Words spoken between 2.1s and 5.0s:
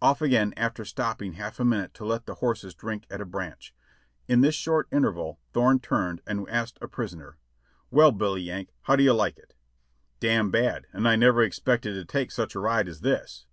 the horses drink at a branch. In this short